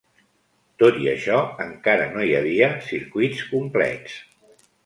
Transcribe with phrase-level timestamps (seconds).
[0.83, 4.21] Tot i això encara no hi havia circuits complets.